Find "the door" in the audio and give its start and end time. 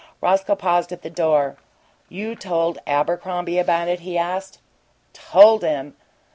1.03-1.57